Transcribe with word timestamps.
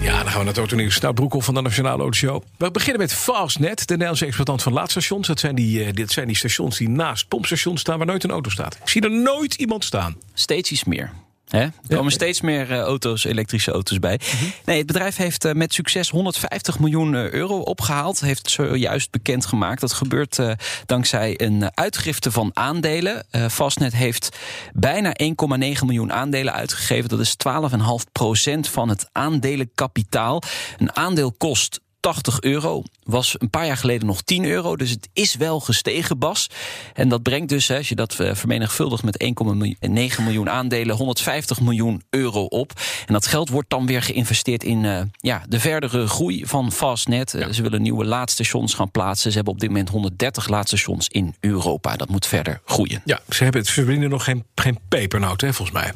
Ja, 0.00 0.16
dan 0.16 0.26
gaan 0.26 0.32
we 0.32 0.38
naar 0.38 0.46
het 0.46 0.58
autonieuws. 0.58 1.00
Nou, 1.00 1.14
Broekhoff 1.14 1.44
van 1.44 1.54
de 1.54 1.60
Nationale 1.60 2.02
Autoshow. 2.02 2.42
We 2.56 2.70
beginnen 2.70 3.00
met 3.00 3.14
Fastnet, 3.14 3.78
de 3.78 3.92
Nederlandse 3.92 4.24
exploitant 4.24 4.62
van 4.62 4.72
laadstations. 4.72 5.26
Dat 5.26 5.40
zijn, 5.40 5.54
die, 5.54 5.84
eh, 5.84 5.92
dit 5.92 6.12
zijn 6.12 6.26
die 6.26 6.36
stations 6.36 6.78
die 6.78 6.88
naast 6.88 7.28
pompstations 7.28 7.80
staan 7.80 7.98
waar 7.98 8.06
nooit 8.06 8.24
een 8.24 8.30
auto 8.30 8.50
staat. 8.50 8.74
Ik 8.82 8.88
zie 8.88 9.02
er 9.02 9.10
nooit 9.10 9.54
iemand 9.54 9.84
staan. 9.84 10.16
Steeds 10.34 10.70
iets 10.70 10.84
meer. 10.84 11.12
Hè? 11.50 11.60
Er 11.60 11.96
komen 11.96 12.12
steeds 12.12 12.40
meer 12.40 12.70
eh, 12.72 12.78
auto's, 12.78 13.24
elektrische 13.24 13.70
auto's 13.70 13.98
bij. 13.98 14.20
Nee, 14.64 14.78
het 14.78 14.86
bedrijf 14.86 15.16
heeft 15.16 15.44
eh, 15.44 15.52
met 15.52 15.74
succes 15.74 16.10
150 16.10 16.78
miljoen 16.78 17.14
eh, 17.14 17.30
euro 17.30 17.58
opgehaald. 17.58 18.20
Heeft 18.20 18.50
zojuist 18.50 19.10
bekendgemaakt. 19.10 19.80
Dat 19.80 19.92
gebeurt 19.92 20.38
dankzij 20.86 21.34
een 21.36 21.76
uitgifte 21.76 22.30
van 22.30 22.50
aandelen. 22.54 23.26
Fastnet 23.50 23.92
heeft 23.92 24.36
bijna 24.72 25.16
1,9 25.22 25.26
miljoen 25.58 26.12
aandelen 26.12 26.52
uitgegeven. 26.52 27.08
Dat 27.08 27.20
is 27.20 27.36
12,5 27.48 28.12
procent 28.12 28.68
van 28.68 28.88
het 28.88 29.08
aandelenkapitaal. 29.12 30.42
Een 30.78 30.96
aandeel 30.96 31.32
kost 31.32 31.80
80 32.00 32.40
euro. 32.40 32.82
Was 33.02 33.34
een 33.38 33.50
paar 33.50 33.66
jaar 33.66 33.76
geleden 33.76 34.06
nog 34.06 34.22
10 34.22 34.44
euro. 34.44 34.76
Dus 34.76 34.90
het 34.90 35.08
is 35.12 35.34
wel 35.34 35.60
gestegen, 35.60 36.18
Bas. 36.18 36.50
En 36.94 37.08
dat 37.08 37.22
brengt 37.22 37.48
dus, 37.48 37.70
als 37.70 37.88
je 37.88 37.94
dat 37.94 38.20
eh, 38.20 38.34
vermenigvuldigt 38.34 39.02
met 39.02 39.24
1,9 39.24 40.24
miljoen 40.24 40.50
aandelen, 40.50 40.96
150 40.96 41.60
miljoen 41.60 42.02
euro 42.10 42.44
op. 42.44 42.72
En 43.06 43.12
dat 43.12 43.26
geld 43.26 43.48
wordt 43.48 43.70
dan 43.70 43.86
weer 43.86 44.02
geïnvesteerd 44.02 44.64
in 44.64 44.84
eh, 44.84 45.02
ja, 45.16 45.42
de 45.48 45.60
verdere 45.60 46.06
groei 46.06 46.46
van 46.46 46.72
Fastnet. 46.72 47.34
Eh, 47.34 47.48
Ze 47.48 47.62
willen 47.62 47.82
nieuwe 47.82 48.04
laadstations 48.04 48.74
gaan 48.74 48.90
plaatsen. 48.90 49.30
Ze 49.30 49.36
hebben 49.36 49.54
op 49.54 49.60
dit 49.60 49.68
moment 49.68 49.88
130 49.88 50.48
laadstations 50.48 51.08
in 51.08 51.34
Europa. 51.40 51.96
Dat 51.96 52.08
moet 52.08 52.26
verder 52.26 52.60
groeien. 52.64 53.02
Ja, 53.04 53.20
ze, 53.28 53.44
hebben, 53.44 53.64
ze 53.64 53.72
verdienen 53.72 54.10
nog 54.10 54.24
geen, 54.24 54.44
geen 54.54 54.78
pepernoot, 54.88 55.40
hè, 55.40 55.52
volgens 55.52 55.76
mij. 55.76 55.92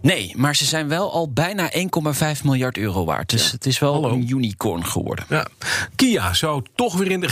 Nee, 0.00 0.32
maar 0.36 0.56
ze 0.56 0.64
zijn 0.64 0.88
wel 0.88 1.12
al 1.12 1.30
bijna 1.32 1.70
1,5 1.72 2.42
miljard 2.44 2.76
euro 2.78 3.04
waard. 3.04 3.30
Dus 3.30 3.52
het 3.52 3.66
is 3.66 3.78
wel 3.78 3.92
Hallo. 3.92 4.10
een 4.10 4.28
unicorn 4.30 4.86
geworden. 4.86 5.24
Ja. 5.28 5.46
Kia 5.96 6.34
zou 6.34 6.62
toch 6.74 6.94
weer 6.96 7.10
in 7.10 7.20
de... 7.20 7.28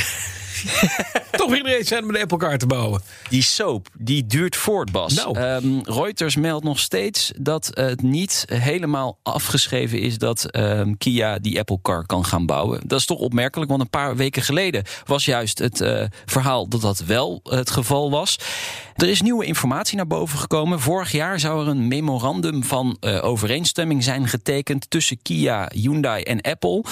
toch 1.30 1.50
weer 1.50 1.62
de 1.62 1.80
zijn 1.82 2.02
om 2.02 2.08
een 2.08 2.20
Apple 2.20 2.38
Car 2.38 2.58
te 2.58 2.66
bouwen. 2.66 3.02
Die 3.28 3.42
soap, 3.42 3.88
die 3.98 4.26
duurt 4.26 4.56
voort, 4.56 4.92
Bas. 4.92 5.14
Nou. 5.14 5.38
Ehm, 5.38 5.78
Reuters 5.82 6.36
meldt 6.36 6.64
nog 6.64 6.78
steeds 6.78 7.32
dat 7.36 7.70
het 7.72 8.02
niet 8.02 8.44
helemaal 8.46 9.18
afgeschreven 9.22 10.00
is... 10.00 10.18
dat 10.18 10.44
ehm, 10.44 10.94
Kia 10.98 11.38
die 11.38 11.58
Apple 11.58 11.78
Car 11.82 12.06
kan 12.06 12.24
gaan 12.24 12.46
bouwen. 12.46 12.80
Dat 12.86 12.98
is 12.98 13.06
toch 13.06 13.18
opmerkelijk, 13.18 13.70
want 13.70 13.82
een 13.82 13.90
paar 13.90 14.16
weken 14.16 14.42
geleden... 14.42 14.84
was 15.04 15.24
juist 15.24 15.58
het 15.58 15.80
eh, 15.80 16.04
verhaal 16.26 16.68
dat 16.68 16.80
dat 16.80 16.98
wel 16.98 17.40
het 17.42 17.70
geval 17.70 18.10
was. 18.10 18.38
Er 18.94 19.08
is 19.08 19.22
nieuwe 19.22 19.44
informatie 19.44 19.96
naar 19.96 20.06
boven 20.06 20.38
gekomen. 20.38 20.80
Vorig 20.80 21.12
jaar 21.12 21.40
zou 21.40 21.62
er 21.62 21.68
een 21.68 21.88
memorandum 21.88 22.64
van 22.64 22.96
eh, 23.00 23.24
overeenstemming 23.24 24.04
zijn 24.04 24.28
getekend... 24.28 24.90
tussen 24.90 25.22
Kia, 25.22 25.70
Hyundai 25.72 26.22
en 26.22 26.40
Apple... 26.40 26.84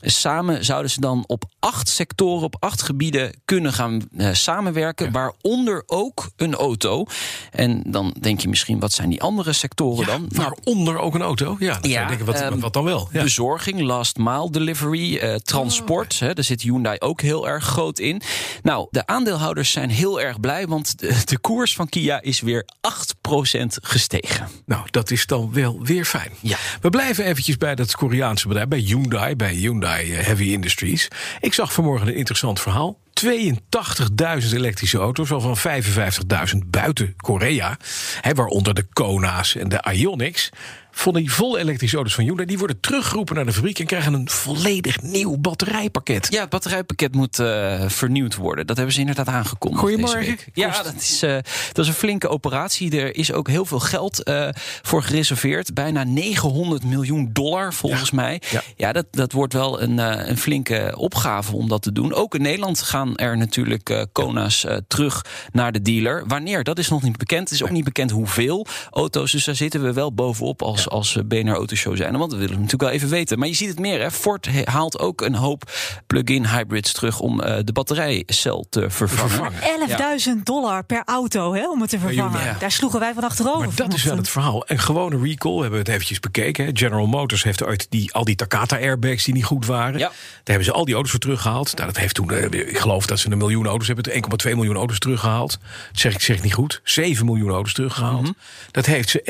Samen 0.00 0.64
zouden 0.64 0.90
ze 0.90 1.00
dan 1.00 1.24
op 1.26 1.44
acht 1.58 1.88
sectoren, 1.88 2.44
op 2.44 2.56
acht 2.60 2.82
gebieden 2.82 3.07
kunnen 3.44 3.72
gaan 3.72 4.08
eh, 4.16 4.32
samenwerken. 4.32 5.12
Waaronder 5.12 5.82
ook 5.86 6.30
een 6.36 6.54
auto. 6.54 7.06
En 7.50 7.82
dan 7.86 8.14
denk 8.20 8.40
je 8.40 8.48
misschien, 8.48 8.78
wat 8.78 8.92
zijn 8.92 9.08
die 9.08 9.22
andere 9.22 9.52
sectoren 9.52 10.06
dan? 10.06 10.26
Nou, 10.28 10.48
Waaronder 10.48 10.98
ook 10.98 11.14
een 11.14 11.22
auto. 11.22 11.56
Ja, 11.58 11.78
denken, 11.80 12.24
wat, 12.24 12.40
ehm, 12.40 12.58
wat 12.58 12.72
dan 12.72 12.84
wel? 12.84 13.08
Ja. 13.12 13.22
Bezorging, 13.22 13.80
last 13.80 14.16
mile 14.16 14.50
delivery, 14.50 15.16
eh, 15.16 15.34
transport. 15.34 16.18
hè, 16.18 16.34
daar 16.34 16.44
zit 16.44 16.62
Hyundai 16.62 16.98
ook 16.98 17.20
heel 17.20 17.48
erg 17.48 17.64
groot 17.64 17.98
in. 17.98 18.22
Nou, 18.62 18.86
de 18.90 19.06
aandeelhouders 19.06 19.70
zijn 19.70 19.90
heel 19.90 20.20
erg 20.20 20.40
blij, 20.40 20.66
want 20.66 20.98
de, 20.98 21.22
de 21.24 21.38
koers 21.38 21.74
van 21.74 21.88
Kia 21.88 22.22
is 22.22 22.40
weer 22.40 22.64
8% 22.80 23.78
gestegen. 23.82 24.48
Nou, 24.66 24.82
dat 24.90 25.10
is 25.10 25.26
dan 25.26 25.52
wel 25.52 25.80
weer 25.82 26.04
fijn. 26.04 26.30
Ja. 26.40 26.56
We 26.80 26.90
blijven 26.90 27.24
eventjes 27.24 27.56
bij 27.56 27.74
dat 27.74 27.96
Koreaanse 27.96 28.48
bedrijf, 28.48 28.68
bij 28.68 28.78
Hyundai, 28.78 29.36
bij 29.36 29.52
Hyundai 29.52 30.12
eh, 30.12 30.24
Heavy 30.24 30.44
Industries. 30.44 31.08
Ik 31.40 31.54
zag 31.54 31.72
vanmorgen 31.72 32.08
een 32.08 32.16
interessant 32.16 32.60
verhaal. 32.60 32.97
82.000 33.24 34.54
elektrische 34.54 34.98
auto's, 34.98 35.28
waarvan 35.28 35.58
55.000 35.58 36.58
buiten 36.66 37.14
Korea. 37.16 37.76
Hè, 38.20 38.34
waaronder 38.34 38.74
de 38.74 38.86
Kona's 38.92 39.56
en 39.56 39.68
de 39.68 39.84
Ionics. 39.92 40.50
Van 40.98 41.14
die 41.14 41.32
volle 41.32 41.58
elektrische 41.58 41.96
auto's 41.96 42.14
van 42.14 42.24
Hyundai... 42.24 42.46
die 42.46 42.58
worden 42.58 42.80
teruggeroepen 42.80 43.34
naar 43.34 43.44
de 43.46 43.52
fabriek... 43.52 43.78
en 43.78 43.86
krijgen 43.86 44.12
een 44.12 44.28
volledig 44.30 45.02
nieuw 45.02 45.36
batterijpakket. 45.36 46.26
Ja, 46.30 46.40
het 46.40 46.48
batterijpakket 46.50 47.14
moet 47.14 47.38
eh, 47.38 47.84
vernieuwd 47.86 48.34
worden. 48.36 48.66
Dat 48.66 48.76
hebben 48.76 48.94
ze 48.94 49.00
inderdaad 49.00 49.28
aangekondigd. 49.28 49.82
Goedemorgen. 49.82 50.20
deze 50.20 50.30
week. 50.36 50.48
Ja, 50.54 50.82
dat 50.82 50.94
is, 50.94 51.22
eh, 51.22 51.32
dat 51.72 51.84
is 51.84 51.88
een 51.88 51.94
flinke 51.94 52.28
operatie. 52.28 53.00
Er 53.00 53.16
is 53.16 53.32
ook 53.32 53.48
heel 53.48 53.64
veel 53.64 53.78
geld 53.80 54.22
eh, 54.22 54.48
voor 54.82 55.02
gereserveerd. 55.02 55.74
Bijna 55.74 56.04
900 56.04 56.84
miljoen 56.84 57.30
dollar 57.32 57.74
volgens 57.74 58.10
Ja. 58.10 58.16
mij. 58.16 58.42
Ja. 58.50 58.62
Ja, 58.76 58.92
dat, 58.92 59.06
dat 59.10 59.32
wordt 59.32 59.52
wel 59.52 59.82
een, 59.82 59.98
eh, 59.98 60.28
een 60.28 60.38
flinke 60.38 60.94
opgave 60.96 61.56
om 61.56 61.68
dat 61.68 61.82
te 61.82 61.92
doen. 61.92 62.14
Ook 62.14 62.34
in 62.34 62.42
Nederland 62.42 62.82
gaan 62.82 63.16
er 63.16 63.36
natuurlijk 63.36 63.90
eh 63.90 64.02
Kona's 64.12 64.64
eh, 64.64 64.76
terug 64.88 65.24
naar 65.52 65.72
de 65.72 65.82
dealer. 65.82 66.24
Wanneer, 66.26 66.64
dat 66.64 66.78
is 66.78 66.88
nog 66.88 67.02
niet 67.02 67.16
bekend. 67.16 67.48
Het 67.50 67.58
is 67.60 67.62
ook 67.64 67.70
niet 67.70 67.84
bekend 67.84 68.10
hoeveel 68.10 68.66
auto's. 68.90 69.32
Dus 69.32 69.44
daar 69.44 69.54
zitten 69.54 69.82
we 69.82 69.92
wel 69.92 70.12
bovenop 70.14 70.62
als, 70.62 70.87
als 70.88 71.16
eh, 71.16 71.24
BNR 71.24 71.54
Autoshow 71.54 71.96
zijn. 71.96 72.16
Want 72.16 72.32
we 72.32 72.38
willen 72.38 72.54
natuurlijk 72.54 72.82
wel 72.82 72.90
even 72.90 73.08
weten. 73.08 73.38
Maar 73.38 73.48
je 73.48 73.54
ziet 73.54 73.68
het 73.68 73.78
meer. 73.78 74.00
Hè. 74.00 74.10
Ford 74.10 74.48
haalt 74.64 74.98
ook 74.98 75.20
een 75.20 75.34
hoop 75.34 75.70
plug-in 76.08 76.46
hybrids 76.46 76.92
terug... 76.92 77.20
om 77.20 77.40
eh, 77.40 77.58
de 77.64 77.72
batterijcel 77.72 78.66
te 78.70 78.90
vervangen. 78.90 79.52
Vervangen. 79.52 80.38
11.000 80.38 80.42
dollar 80.42 80.84
per 80.84 81.02
auto 81.04 81.54
hè, 81.54 81.70
om 81.70 81.80
het 81.80 81.90
te 81.90 81.98
vervangen. 81.98 82.44
Ja. 82.44 82.56
Daar 82.58 82.72
sloegen 82.72 83.00
wij 83.00 83.14
van 83.14 83.24
achterover. 83.24 83.66
Maar 83.66 83.76
dat 83.76 83.94
is 83.94 84.02
wel 84.02 84.16
het 84.16 84.28
verhaal. 84.28 84.62
Een 84.66 84.78
gewone 84.78 85.18
recall, 85.18 85.54
we 85.54 85.60
hebben 85.60 85.78
het 85.78 85.88
eventjes 85.88 86.20
bekeken. 86.20 86.64
Hè. 86.64 86.70
General 86.74 87.06
Motors 87.06 87.42
heeft 87.42 87.64
uit 87.64 87.86
die, 87.90 88.12
al 88.12 88.24
die 88.24 88.36
Takata-airbags 88.36 89.24
die 89.24 89.34
niet 89.34 89.44
goed 89.44 89.66
waren... 89.66 89.98
Ja. 89.98 90.06
daar 90.08 90.14
hebben 90.44 90.64
ze 90.64 90.72
al 90.72 90.84
die 90.84 90.94
auto's 90.94 91.10
voor 91.10 91.20
teruggehaald. 91.20 91.76
Nou, 91.76 91.86
dat 91.86 91.96
heeft 91.98 92.14
toen, 92.14 92.30
eh, 92.30 92.68
ik 92.68 92.78
geloof 92.78 93.06
dat 93.06 93.18
ze 93.18 93.30
een 93.30 93.38
miljoen 93.38 93.66
auto's 93.66 93.86
hebben... 93.86 94.12
1,2 94.48 94.54
miljoen 94.54 94.76
auto's 94.76 94.98
teruggehaald. 94.98 95.58
Dat 95.90 96.00
zeg 96.00 96.14
ik 96.14 96.20
zeg 96.20 96.42
niet 96.42 96.54
goed. 96.54 96.80
7 96.84 97.24
miljoen 97.24 97.50
auto's 97.50 97.74
teruggehaald. 97.74 98.22
Mhm. 98.22 98.32
Dat 98.70 98.86
heeft 98.86 99.08
ze 99.08 99.22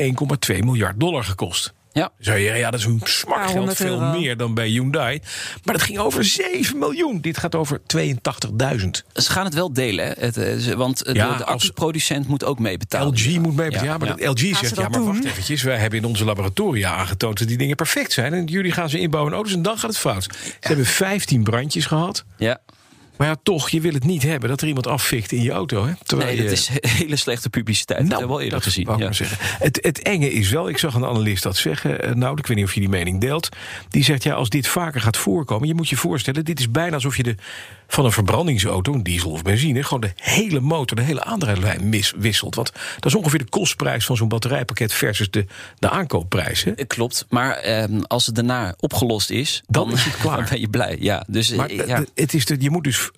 1,2 0.53 0.63
miljard 0.63 0.99
dollar 0.99 1.23
gekost. 1.23 1.73
Ja. 1.91 2.11
Zou 2.19 2.37
je 2.37 2.43
zeggen, 2.43 2.61
ja, 2.61 2.71
dat 2.71 2.79
is 2.79 2.85
een 2.85 3.01
smak 3.03 3.49
geld, 3.49 3.73
veel 3.75 3.99
euro. 4.01 4.19
meer 4.19 4.37
dan 4.37 4.53
bij 4.53 4.67
Hyundai. 4.67 5.21
Maar 5.63 5.73
dat 5.73 5.83
ging 5.83 5.97
over 5.99 6.23
7 6.23 6.77
miljoen. 6.79 7.21
Dit 7.21 7.37
gaat 7.37 7.55
over 7.55 7.79
82.000. 7.97 9.05
Ze 9.13 9.31
gaan 9.31 9.45
het 9.45 9.53
wel 9.53 9.73
delen, 9.73 10.05
hè. 10.05 10.11
Het, 10.25 10.37
eh, 10.37 10.73
want 10.73 11.01
eh, 11.03 11.13
Ja, 11.15 11.31
de, 11.31 11.37
de 11.37 11.45
accuproducent 11.45 12.27
moet 12.27 12.43
ook 12.43 12.59
meebetalen. 12.59 13.07
LG 13.13 13.39
moet 13.39 13.55
mee. 13.55 13.71
Ja, 13.71 13.83
Ja, 13.83 13.97
maar 13.97 14.07
dat 14.07 14.25
LG 14.25 14.39
ze 14.39 14.55
zegt, 14.55 14.75
ja, 14.75 14.81
maar 14.81 14.91
doen? 14.91 15.05
wacht 15.05 15.25
eventjes. 15.25 15.61
Wij 15.63 15.77
hebben 15.77 15.99
in 15.99 16.05
onze 16.05 16.25
laboratoria 16.25 16.91
aangetoond 16.95 17.39
dat 17.39 17.47
die 17.47 17.57
dingen 17.57 17.75
perfect 17.75 18.11
zijn. 18.11 18.33
En 18.33 18.45
jullie 18.45 18.71
gaan 18.71 18.89
ze 18.89 18.99
inbouwen 18.99 19.31
in 19.31 19.37
auto's 19.37 19.55
en 19.55 19.61
dan 19.61 19.77
gaat 19.77 19.89
het 19.89 19.99
fout. 19.99 20.23
Ze 20.23 20.53
hebben 20.59 20.85
15 20.85 21.43
brandjes 21.43 21.85
gehad. 21.85 22.23
Ja. 22.37 22.59
Maar 23.19 23.27
ja, 23.27 23.35
toch, 23.43 23.69
je 23.69 23.81
wil 23.81 23.93
het 23.93 24.03
niet 24.03 24.23
hebben 24.23 24.49
dat 24.49 24.61
er 24.61 24.67
iemand 24.67 24.87
afvikt 24.87 25.31
in 25.31 25.41
je 25.41 25.51
auto. 25.51 25.85
Hè? 25.85 25.93
Terwijl 26.03 26.29
Nee, 26.35 26.47
dat 26.47 26.67
je- 26.67 26.79
is 26.81 26.91
hele 26.99 27.15
slechte 27.15 27.49
publiciteit. 27.49 27.99
dat 27.99 28.09
hebben 28.09 28.27
we 28.27 28.33
al 28.33 28.39
eerder 28.41 28.59
Nou, 28.59 28.71
gezien. 28.71 28.87
Ja. 28.97 28.97
maar 28.97 29.15
zeggen. 29.15 29.37
Het, 29.41 29.79
het 29.81 30.01
enge 30.01 30.31
is 30.33 30.49
wel, 30.49 30.69
ik 30.69 30.77
zag 30.77 30.93
een 30.93 31.05
analist 31.05 31.43
dat 31.43 31.57
zeggen. 31.57 32.01
eh, 32.01 32.13
Nou, 32.13 32.37
ik 32.37 32.47
weet 32.47 32.57
niet 32.57 32.65
of 32.65 32.73
je 32.73 32.79
die 32.79 32.89
mening 32.89 33.21
deelt. 33.21 33.49
Die 33.89 34.03
zegt, 34.03 34.23
ja, 34.23 34.33
als 34.33 34.49
dit 34.49 34.67
vaker 34.67 35.01
gaat 35.01 35.17
voorkomen... 35.17 35.67
je 35.67 35.73
moet 35.75 35.89
je 35.89 35.95
voorstellen, 35.95 36.45
dit 36.45 36.59
is 36.59 36.71
bijna 36.71 36.93
alsof 36.95 37.17
je 37.17 37.23
de, 37.23 37.35
van 37.87 38.05
een 38.05 38.11
verbrandingsauto... 38.11 38.93
een 38.93 39.03
diesel 39.03 39.31
of 39.31 39.41
benzine, 39.41 39.83
gewoon 39.83 40.01
de 40.01 40.11
hele 40.15 40.59
motor... 40.59 40.97
de 40.97 41.03
hele 41.03 41.23
aandrijflijn 41.23 41.93
wisselt. 42.17 42.55
Want 42.55 42.71
dat 42.95 43.05
is 43.05 43.15
ongeveer 43.15 43.39
de 43.39 43.49
kostprijs 43.49 44.05
van 44.05 44.17
zo'n 44.17 44.27
batterijpakket... 44.27 44.93
versus 44.93 45.29
de, 45.31 45.45
de 45.79 45.89
aankoopprijs. 45.89 46.63
Hè? 46.63 46.71
Eh, 46.71 46.87
Klopt, 46.87 47.25
maar 47.29 47.55
ehm, 47.55 47.99
als 48.07 48.25
het 48.25 48.35
daarna 48.35 48.73
opgelost 48.79 49.29
is, 49.29 49.63
Dan 49.67 49.87
dan, 49.87 49.97
is 49.97 50.03
het 50.03 50.17
klaar. 50.21 50.37
dan 50.37 50.45
ben 50.49 50.59
je 50.59 50.69
blij. 50.69 50.97
Ja, 50.99 51.23
dus 51.27 51.51
eh, 51.51 51.57
Maar 51.57 51.73
ja. 51.73 52.01
d- 52.03 52.11
het 52.15 52.33
is 52.33 52.45
de, 52.45 52.55
je 52.59 52.69
moet 52.69 52.83
dus 52.83 52.97
eh, 52.99 53.08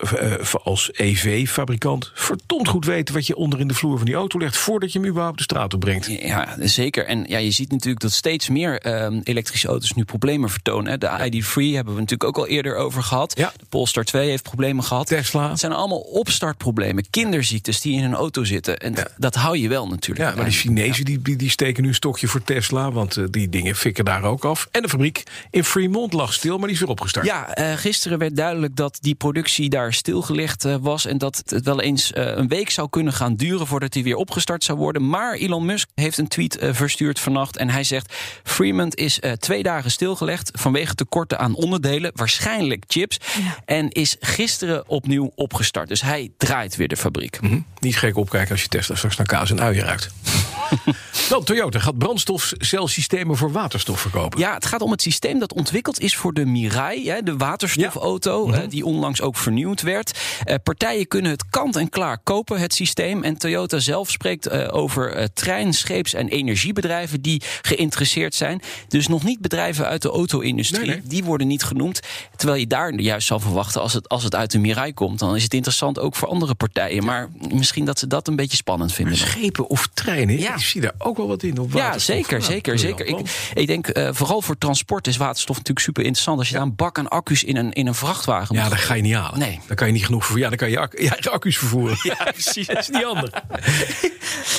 als 0.63 0.89
EV-fabrikant 0.93 2.11
verdomd 2.13 2.67
goed 2.67 2.85
weten 2.85 3.13
wat 3.13 3.27
je 3.27 3.35
onder 3.35 3.59
in 3.59 3.67
de 3.67 3.73
vloer 3.73 3.97
van 3.97 4.05
die 4.05 4.15
auto 4.15 4.39
legt 4.39 4.57
voordat 4.57 4.91
je 4.91 4.99
hem 4.99 5.07
überhaupt 5.07 5.37
de 5.37 5.43
straat 5.43 5.73
op 5.73 5.79
brengt. 5.79 6.05
Ja, 6.05 6.55
zeker. 6.59 7.05
En 7.05 7.25
ja, 7.27 7.37
je 7.37 7.51
ziet 7.51 7.71
natuurlijk 7.71 8.01
dat 8.01 8.11
steeds 8.11 8.49
meer 8.49 8.79
ehm, 8.79 9.19
elektrische 9.23 9.67
auto's 9.67 9.93
nu 9.93 10.03
problemen 10.03 10.49
vertonen. 10.49 10.91
hè. 10.91 10.97
De 10.97 11.07
ID3 11.07 11.75
hebben 11.75 11.93
we 11.93 11.99
natuurlijk 11.99 12.23
ook 12.23 12.37
al 12.37 12.47
eerder 12.47 12.75
over 12.75 13.03
gehad. 13.03 13.37
Ja. 13.37 13.51
De 13.57 13.65
Polestar 13.69 14.03
2 14.03 14.29
heeft 14.29 14.43
problemen 14.43 14.83
gehad. 14.83 15.07
Tesla. 15.07 15.49
Het 15.49 15.59
zijn 15.59 15.71
allemaal 15.71 15.99
opstartproblemen, 15.99 17.09
kinderziektes 17.09 17.81
die 17.81 17.97
in 17.97 18.03
een 18.03 18.13
auto 18.13 18.43
zitten. 18.43 18.77
En 18.77 18.95
dat 19.17 19.35
hou 19.35 19.57
je 19.57 19.67
wel 19.67 19.87
natuurlijk. 19.87 20.29
Ja, 20.29 20.35
maar 20.35 20.45
de 20.45 20.51
Chinezen 20.51 21.05
die, 21.05 21.21
die, 21.21 21.35
die 21.35 21.49
steken 21.49 21.83
nu 21.83 21.89
een 21.89 21.95
stokje 21.95 22.27
voor 22.27 22.43
Tesla, 22.43 22.91
want 22.91 23.17
eh, 23.17 23.23
die 23.29 23.49
dingen 23.49 23.75
fikken 23.75 24.05
daar 24.05 24.23
ook 24.23 24.45
af. 24.45 24.67
En 24.71 24.81
de 24.81 24.89
fabriek 24.89 25.23
in 25.49 25.63
Fremont 25.63 26.13
lag 26.13 26.33
stil, 26.33 26.57
maar 26.57 26.65
die 26.65 26.75
is 26.75 26.79
weer 26.81 26.89
opgestart. 26.89 27.25
Ja, 27.25 27.53
eh, 27.53 27.77
gisteren 27.77 28.17
werd 28.17 28.35
duidelijk 28.35 28.75
dat 28.75 28.97
die 29.01 29.15
productie 29.15 29.69
daar 29.69 29.80
jaar 29.81 29.93
stilgelegd 29.93 30.65
eh, 30.65 30.75
was. 30.81 31.05
En 31.05 31.17
dat 31.17 31.43
het 31.45 31.63
wel 31.63 31.81
eens 31.81 32.13
eh, 32.13 32.25
een 32.35 32.47
week 32.47 32.69
zou 32.69 32.89
kunnen 32.89 33.13
gaan 33.13 33.35
duren 33.35 33.67
voordat 33.67 33.93
hij 33.93 34.03
weer 34.03 34.15
opgestart 34.15 34.63
zou 34.63 34.77
worden. 34.77 35.09
Maar 35.09 35.33
Elon 35.33 35.65
Musk 35.65 35.89
heeft 35.95 36.17
een 36.17 36.27
tweet 36.27 36.57
eh, 36.57 36.73
verstuurd 36.73 37.19
vannacht. 37.19 37.57
En 37.57 37.69
hij 37.69 37.83
zegt: 37.83 38.13
Fremont 38.43 38.95
is 38.95 39.19
twee 39.39 39.63
dagen 39.63 39.91
stilgelegd 39.91 40.51
vanwege 40.53 40.95
tekorten 40.95 41.39
aan 41.39 41.55
onderdelen, 41.55 42.11
waarschijnlijk 42.15 42.83
chips. 42.87 43.17
En 43.65 43.89
is 43.89 44.15
gisteren 44.19 44.89
opnieuw 44.89 45.31
opgestart. 45.35 45.87
Dus 45.87 46.01
hij 46.01 46.31
draait 46.37 46.75
weer 46.75 46.87
de 46.87 46.97
fabriek. 46.97 47.37
Hm? 47.41 47.59
Niet 47.79 47.97
gek 47.97 48.17
opkijken 48.17 48.51
als 48.51 48.61
je 48.61 48.67
Tesla 48.67 48.95
straks 48.95 49.17
naar 49.17 49.27
kaas 49.27 49.51
en 49.51 49.61
uien 49.61 49.83
ruikt. 49.83 50.09
Dan, 51.31 51.43
Toyota 51.43 51.79
gaat 51.79 51.97
brandstofcelsystemen 51.97 53.37
voor 53.37 53.51
waterstof 53.51 53.99
verkopen. 53.99 54.39
Ja, 54.39 54.53
het 54.53 54.65
gaat 54.65 54.81
om 54.81 54.91
het 54.91 55.01
systeem 55.01 55.39
dat 55.39 55.53
ontwikkeld 55.53 55.99
is 55.99 56.15
voor 56.15 56.33
de 56.33 56.45
Mirai, 56.45 57.21
de 57.23 57.37
waterstofauto, 57.37 58.47
Ja. 58.51 58.61
eh, 58.61 58.69
die 58.69 58.85
onlangs 58.85 59.21
ook 59.21 59.37
vernieuwd 59.37 59.81
werd. 59.81 60.19
Eh, 60.43 60.55
partijen 60.63 61.07
kunnen 61.07 61.31
het 61.31 61.49
kant 61.49 61.75
en 61.75 61.89
klaar 61.89 62.17
kopen, 62.23 62.59
het 62.59 62.73
systeem. 62.73 63.23
En 63.23 63.37
Toyota 63.37 63.79
zelf 63.79 64.09
spreekt 64.09 64.47
eh, 64.47 64.67
over 64.75 65.33
trein-, 65.33 65.73
scheeps- 65.73 66.13
en 66.13 66.27
energiebedrijven 66.27 67.21
die 67.21 67.41
geïnteresseerd 67.61 68.35
zijn. 68.35 68.61
Dus 68.87 69.07
nog 69.07 69.23
niet 69.23 69.39
bedrijven 69.41 69.85
uit 69.87 70.01
de 70.01 70.09
auto-industrie, 70.09 70.85
Nee, 70.87 70.95
nee. 70.95 71.07
die 71.07 71.23
worden 71.23 71.47
niet 71.47 71.63
genoemd. 71.63 71.99
Terwijl 72.35 72.59
je 72.59 72.67
daar 72.67 72.93
juist 72.93 73.27
zal 73.27 73.39
verwachten, 73.39 73.81
als 73.81 73.93
het, 73.93 74.09
als 74.09 74.23
het 74.23 74.35
uit 74.35 74.51
de 74.51 74.59
Mirai 74.59 74.93
komt, 74.93 75.19
dan 75.19 75.35
is 75.35 75.43
het 75.43 75.53
interessant 75.53 75.99
ook 75.99 76.15
voor 76.15 76.27
andere 76.27 76.55
partijen. 76.55 77.03
Maar 77.05 77.29
misschien 77.53 77.85
dat 77.85 77.99
ze 77.99 78.07
dat 78.07 78.27
een 78.27 78.35
beetje 78.35 78.57
spannend 78.57 78.93
vinden. 78.93 79.17
Schepen 79.17 79.67
of 79.69 79.89
treinen, 79.93 80.39
Ja. 80.39 80.53
ik 80.55 80.61
zie 80.61 80.81
daar 80.81 80.93
ook 80.97 81.19
wel 81.21 81.29
wat 81.29 81.43
in. 81.43 81.57
Op 81.59 81.73
Ja, 81.73 81.97
zeker, 81.99 82.31
Nou, 82.39 82.51
zeker, 82.51 82.79
zeker. 82.79 83.05
Ik, 83.05 83.17
ik 83.53 83.67
denk 83.67 83.87
eh, 83.87 84.09
vooral 84.11 84.41
voor 84.41 84.57
transport 84.57 85.07
is 85.07 85.17
waterstof 85.17 85.55
natuurlijk 85.57 85.85
super 85.85 86.03
interessant. 86.03 86.39
Als 86.39 86.47
je 86.47 86.53
daar 86.53 86.63
een 86.63 86.75
bak 86.75 86.97
aan 86.97 87.07
accu's 87.07 87.43
in 87.43 87.55
een, 87.57 87.73
in 87.73 87.87
een 87.87 87.95
vrachtwagen 87.95 88.55
Ja, 88.55 88.69
dat 88.69 88.77
ga 88.77 88.93
je 88.93 89.01
niet 89.01 89.13
halen. 89.13 89.39
Nee. 89.39 89.59
Dan 89.67 89.75
kan 89.75 89.87
je 89.87 89.93
niet 89.93 90.05
genoeg 90.05 90.25
voor. 90.25 90.39
Ja, 90.39 90.47
dan 90.49 90.57
kan 90.57 90.69
je 90.69 90.79
accu- 90.79 91.09
accu's 91.29 91.57
vervoeren. 91.57 91.97
Ja, 92.03 92.15
precies. 92.31 92.67
dat 92.67 92.77
is 92.77 92.89
niet 92.89 93.03
handig. 93.03 93.29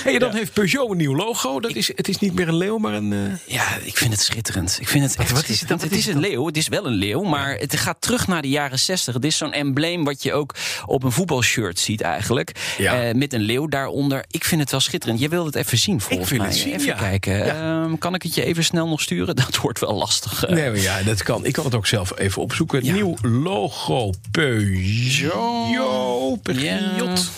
Hey, 0.05 0.19
dan 0.19 0.35
heeft 0.35 0.53
Peugeot 0.53 0.91
een 0.91 0.97
nieuw 0.97 1.15
logo. 1.17 1.61
Dat 1.61 1.75
is, 1.75 1.89
het 1.97 2.09
is 2.09 2.19
niet 2.19 2.35
meer 2.35 2.49
een 2.49 2.57
leeuw, 2.57 2.79
maar 2.79 2.93
een. 2.95 3.13
eh, 3.13 3.55
Ja, 3.55 3.77
ik 3.83 3.97
vind 3.97 4.13
het 4.13 4.23
schitterend. 4.23 4.79
Ik 4.81 4.89
vind 4.89 5.05
het 5.05 5.17
echt 5.17 5.31
wat 5.31 5.49
is 5.49 5.61
het 5.61 5.69
dan? 5.69 5.79
Het 5.81 5.93
is 5.93 6.07
een 6.07 6.19
leeuw. 6.21 6.47
Het 6.47 6.57
is 6.57 6.69
wel 6.69 6.87
een 6.87 6.93
leeuw, 6.93 7.23
maar 7.23 7.55
het 7.59 7.77
gaat 7.77 7.97
terug 8.01 8.27
naar 8.27 8.43
de 8.43 8.49
jaren 8.49 8.79
60. 8.79 9.15
Het 9.15 9.25
is 9.25 9.37
zo'n 9.37 9.53
embleem 9.53 10.05
wat 10.05 10.23
je 10.23 10.33
ook 10.33 10.55
op 10.87 11.03
een 11.03 11.13
voetbalshirt 11.13 11.79
ziet 11.79 12.01
eigenlijk. 12.01 12.75
Ja. 12.79 13.03
Eh, 13.03 13.15
met 13.15 13.33
een 13.33 13.41
leeuw 13.41 13.67
daaronder. 13.67 14.25
Ik 14.31 14.45
vind 14.45 14.61
het 14.61 14.71
wel 14.71 14.81
schitterend. 14.81 15.21
Je 15.21 15.29
wilt 15.29 15.47
het 15.47 15.55
even 15.55 15.79
zien 15.79 16.01
volgens 16.01 16.31
mij. 16.31 16.52
Zien, 16.55 16.73
even 16.75 16.87
ja. 16.87 16.95
kijken. 16.95 17.57
Ehm, 17.57 17.99
kan 17.99 18.15
ik 18.15 18.23
het 18.23 18.35
je 18.35 18.45
even 18.45 18.65
snel 18.65 18.89
nog 18.89 19.01
sturen? 19.01 19.37
Dat 19.47 19.57
wordt 19.57 19.79
wel 19.79 19.95
lastig. 19.95 20.45
eh. 20.45 20.55
Nee, 20.55 20.71
maar 20.71 20.79
ja, 20.81 21.03
dat 21.03 21.23
kan. 21.23 21.45
Ik 21.45 21.53
kan 21.53 21.65
het 21.65 21.75
ook 21.75 21.87
zelf 21.87 22.19
even 22.19 22.43
opzoeken. 22.43 22.85
Ja. 22.85 22.93
Nieuw 22.95 23.15
logo 23.23 24.11
Peugeot. 24.31 26.43
Peugeot. 26.43 27.31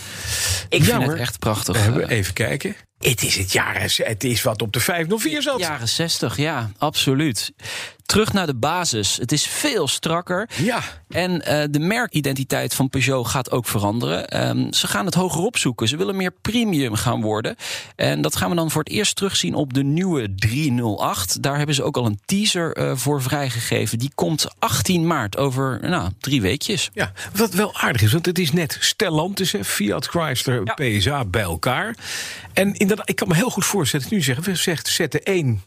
ik 0.68 0.84
vind 0.84 1.02
het 1.06 1.18
echt 1.18 1.38
prachtig. 1.38 1.76
We 1.76 1.82
hebben 1.82 2.08
Eh, 2.08 2.16
even 2.16 2.34
kijken. 2.34 2.76
Het 2.98 3.22
is 3.22 3.36
het 3.36 3.52
jaar. 3.52 3.92
Het 3.96 4.24
is 4.24 4.42
wat 4.42 4.62
op 4.62 4.72
de 4.72 4.80
504 4.80 5.42
zat. 5.42 5.60
Jaren 5.60 5.88
60, 5.88 6.36
ja, 6.36 6.70
absoluut. 6.78 7.52
Terug 8.06 8.32
naar 8.32 8.46
de 8.46 8.54
basis. 8.54 9.16
Het 9.16 9.32
is 9.32 9.46
veel 9.46 9.88
strakker. 9.88 10.48
Ja. 10.56 10.82
En 11.08 11.42
eh, 11.42 11.64
de 11.70 11.78
merkidentiteit 11.78 12.74
van 12.74 12.88
Peugeot 12.88 13.26
gaat 13.26 13.50
ook 13.50 13.66
veranderen. 13.66 14.28
Ehm, 14.28 14.72
ze 14.72 14.86
gaan 14.86 15.04
het 15.06 15.14
hoger 15.14 15.40
opzoeken. 15.40 15.88
Ze 15.88 15.96
willen 15.96 16.16
meer 16.16 16.32
premium 16.42 16.94
gaan 16.94 17.20
worden. 17.20 17.56
En 17.96 18.20
dat 18.20 18.36
gaan 18.36 18.50
we 18.50 18.56
dan 18.56 18.70
voor 18.70 18.82
het 18.82 18.92
eerst 18.92 19.16
terugzien 19.16 19.54
op 19.54 19.74
de 19.74 19.82
nieuwe 19.82 20.34
308. 20.34 21.42
Daar 21.42 21.56
hebben 21.56 21.74
ze 21.74 21.82
ook 21.82 21.96
al 21.96 22.06
een 22.06 22.20
teaser 22.24 22.72
eh, 22.72 22.92
voor 22.94 23.22
vrijgegeven. 23.22 23.98
Die 23.98 24.12
komt 24.14 24.46
18 24.58 25.06
maart 25.06 25.36
over 25.36 25.78
nou, 25.82 26.10
drie 26.20 26.40
weekjes. 26.40 26.90
Ja, 26.94 27.12
wat 27.34 27.52
wel 27.52 27.74
aardig 27.74 28.02
is, 28.02 28.12
want 28.12 28.26
het 28.26 28.38
is 28.38 28.52
net 28.52 28.76
Stellantis, 28.80 29.54
Fiat, 29.62 30.06
Chrysler, 30.06 30.62
Ja. 30.64 30.74
PSA 30.74 31.24
bij 31.24 31.42
elkaar. 31.42 31.96
En 32.52 32.74
inderdaad, 32.74 33.08
ik 33.08 33.16
kan 33.16 33.28
me 33.28 33.34
heel 33.34 33.50
goed 33.50 33.64
voorstellen, 33.64 34.06
nu 34.10 34.22
zeggen 34.22 34.44
we 34.44 34.54
zegt, 34.54 34.88
zetten 34.88 35.22
één 35.22 35.62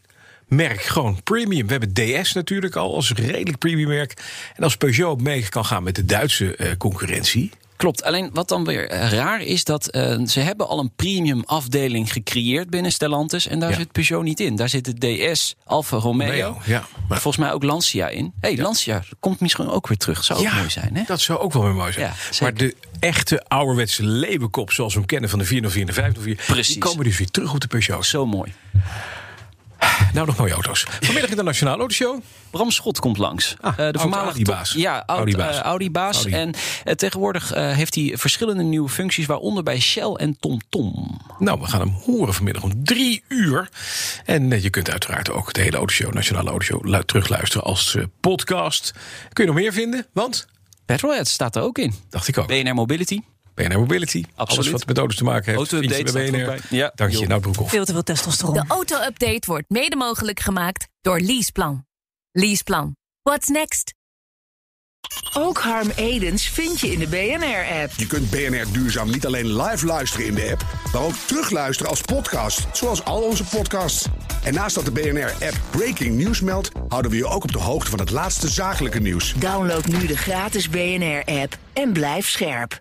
merk 0.48 0.82
gewoon 0.82 1.22
premium. 1.22 1.66
We 1.66 1.72
hebben 1.72 1.92
DS 2.22 2.32
natuurlijk 2.32 2.76
al 2.76 2.94
als 2.94 3.12
redelijk 3.12 3.58
premium 3.58 3.88
merk. 3.88 4.22
En 4.56 4.62
als 4.62 4.76
Peugeot 4.76 5.20
mee 5.20 5.48
kan 5.48 5.64
gaan 5.64 5.82
met 5.82 5.94
de 5.94 6.04
Duitse 6.04 6.56
eh, 6.56 6.76
concurrentie. 6.76 7.50
Klopt. 7.76 8.02
Alleen 8.02 8.30
wat 8.32 8.48
dan 8.48 8.64
weer 8.64 8.88
eh, 8.88 9.12
raar 9.12 9.42
is, 9.42 9.64
dat 9.64 9.88
eh, 9.88 10.18
ze 10.26 10.40
hebben 10.40 10.68
al 10.68 10.78
een 10.78 10.92
premium 10.96 11.42
afdeling 11.46 12.12
gecreëerd 12.12 12.70
binnen 12.70 12.92
Stellantis. 12.92 13.46
En 13.46 13.58
daar 13.58 13.70
Ja. 13.70 13.76
zit 13.76 13.92
Peugeot 13.92 14.22
niet 14.22 14.40
in. 14.40 14.56
Daar 14.56 14.68
zit 14.68 15.00
de 15.00 15.30
DS, 15.32 15.54
Alfa 15.64 15.96
Romeo. 15.96 16.26
Romeo, 16.28 16.58
ja. 16.64 16.86
Maar- 17.08 17.20
Volgens 17.20 17.44
mij 17.44 17.52
ook 17.52 17.62
Lancia 17.62 18.08
in. 18.08 18.32
hey, 18.40 18.56
Lancia 18.56 19.02
komt 19.20 19.40
misschien 19.40 19.68
ook 19.68 19.88
weer 19.88 19.96
terug. 19.96 20.24
Zou 20.24 20.38
ook 20.46 20.52
mooi 20.52 20.70
zijn, 20.70 20.96
hè? 20.96 21.02
dat 21.06 21.20
zou 21.20 21.38
ook 21.38 21.52
wel 21.52 21.62
weer 21.62 21.74
mooi 21.74 21.92
zijn. 21.92 22.12
Maar 22.40 22.54
de 22.54 22.74
echte 23.00 23.44
ouderwetse 23.48 24.04
leeuwenkop, 24.04 24.72
zoals 24.72 24.92
we 24.92 24.98
hem 24.98 25.08
kennen 25.08 25.30
van 25.30 25.38
de 25.38 25.44
404 25.44 25.80
en 25.80 25.86
de 25.86 25.92
504... 25.92 26.34
Precies. 26.46 26.66
die 26.74 26.78
komen 26.82 27.04
dus 27.04 27.18
weer 27.18 27.30
terug 27.30 27.52
op 27.54 27.60
de 27.60 27.66
Peugeot. 27.66 28.06
Zo 28.06 28.26
mooi. 28.26 28.52
Nou, 30.14 30.26
nog 30.26 30.36
mooie 30.36 30.52
auto's. 30.52 30.86
Vanmiddag 31.00 31.30
in 31.30 31.36
de 31.36 31.42
Nationale 31.42 31.78
Autoshow. 31.78 32.20
Bram 32.50 32.70
Schot 32.70 32.98
komt 33.00 33.18
langs. 33.18 33.56
Ah, 33.60 33.70
Eh, 33.70 33.76
de 33.76 33.82
oud 33.82 34.00
voormalige 34.00 34.26
Audi-baas. 34.28 34.72
Ja, 34.72 35.02
oud, 35.06 35.18
Audi-baas. 35.18 35.56
eh, 35.56 35.62
Audi-baas. 35.62 36.16
Audi. 36.16 36.32
En 36.32 36.54
eh, 36.84 36.94
tegenwoordig 36.94 37.54
heeft 37.54 37.94
hij 37.94 38.12
verschillende 38.16 38.62
nieuwe 38.62 38.88
functies, 38.88 39.26
waaronder 39.26 39.62
bij 39.62 39.80
Shell 39.80 40.12
en 40.12 40.36
TomTom. 40.40 41.20
Nou, 41.38 41.60
we 41.60 41.66
gaan 41.66 41.80
hem 41.80 41.88
horen 42.04 42.34
vanmiddag 42.34 42.62
om 42.62 42.84
drie 42.84 43.22
uur. 43.28 43.68
En 44.24 44.62
je 44.62 44.70
kunt 44.70 44.90
uiteraard 44.90 45.30
ook 45.30 45.52
de 45.52 45.60
hele 45.60 45.76
autoshow, 45.76 46.12
Nationale 46.12 46.50
Autoshow, 46.50 46.84
lu- 46.86 47.04
terugluisteren 47.04 47.66
als 47.66 47.96
podcast. 48.20 48.92
Kun 49.32 49.44
je 49.44 49.50
nog 49.50 49.60
meer 49.60 49.72
vinden? 49.72 50.06
Want, 50.12 50.46
Petrolhead 50.86 51.28
staat 51.28 51.56
er 51.56 51.62
ook 51.62 51.78
in. 51.78 51.94
dacht 52.10 52.28
ik 52.28 52.38
ook, 52.38 52.46
BNR 52.46 52.74
Mobility. 52.74 53.20
BNR 53.58 53.78
Mobility. 53.78 54.24
Alles 54.34 54.70
wat 54.70 54.86
met 54.86 54.98
auto's 54.98 55.16
te 55.16 55.24
maken 55.24 55.44
heeft. 55.44 55.72
Auto-update 55.72 56.12
bij 56.12 56.26
er 56.26 56.46
BNR. 56.46 56.76
Ja. 56.76 56.92
Dank 56.94 57.12
je, 57.12 57.26
nou 57.26 57.40
Broekhoff. 57.40 57.70
Veel 57.70 57.84
te 57.84 57.92
veel 57.92 58.02
testosteron. 58.02 58.54
De 58.54 58.64
auto-update 58.68 59.42
wordt 59.46 59.64
mede 59.68 59.96
mogelijk 59.96 60.40
gemaakt 60.40 60.88
door 61.00 61.20
Leaseplan. 61.20 61.86
Leaseplan. 62.32 62.96
What's 63.22 63.48
next? 63.48 63.96
Ook 65.32 65.58
Harm 65.58 65.90
Edens 65.96 66.48
vind 66.48 66.80
je 66.80 66.92
in 66.92 66.98
de 66.98 67.06
BNR-app. 67.06 67.92
Je 67.96 68.06
kunt 68.06 68.30
BNR 68.30 68.72
Duurzaam 68.72 69.10
niet 69.10 69.26
alleen 69.26 69.62
live 69.62 69.86
luisteren 69.86 70.26
in 70.26 70.34
de 70.34 70.50
app, 70.50 70.64
maar 70.92 71.02
ook 71.02 71.14
terugluisteren 71.26 71.90
als 71.90 72.00
podcast, 72.00 72.66
zoals 72.72 73.04
al 73.04 73.22
onze 73.22 73.44
podcasts. 73.44 74.06
En 74.44 74.54
naast 74.54 74.74
dat 74.74 74.84
de 74.84 74.90
BNR-app 74.90 75.60
Breaking 75.70 76.16
News 76.16 76.40
meldt, 76.40 76.70
houden 76.88 77.10
we 77.10 77.16
je 77.16 77.26
ook 77.26 77.42
op 77.42 77.52
de 77.52 77.58
hoogte 77.58 77.90
van 77.90 77.98
het 77.98 78.10
laatste 78.10 78.48
zakelijke 78.48 79.00
nieuws. 79.00 79.34
Download 79.34 79.84
nu 79.84 80.06
de 80.06 80.16
gratis 80.16 80.68
BNR-app 80.68 81.58
en 81.72 81.92
blijf 81.92 82.28
scherp. 82.28 82.80